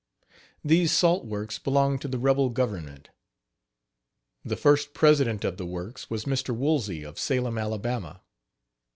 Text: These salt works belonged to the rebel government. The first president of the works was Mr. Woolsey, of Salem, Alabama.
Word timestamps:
These 0.63 0.91
salt 0.91 1.25
works 1.25 1.59
belonged 1.59 2.01
to 2.01 2.07
the 2.07 2.17
rebel 2.17 2.49
government. 2.49 3.09
The 4.43 4.55
first 4.55 4.95
president 4.95 5.45
of 5.45 5.57
the 5.57 5.65
works 5.67 6.09
was 6.09 6.25
Mr. 6.25 6.55
Woolsey, 6.55 7.03
of 7.03 7.19
Salem, 7.19 7.59
Alabama. 7.59 8.21